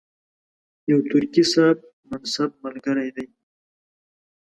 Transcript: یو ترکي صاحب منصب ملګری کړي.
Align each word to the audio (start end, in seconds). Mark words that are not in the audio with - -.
یو 0.89 0.99
ترکي 1.09 1.43
صاحب 1.53 1.77
منصب 2.09 2.49
ملګری 2.63 3.09
کړي. 3.15 3.25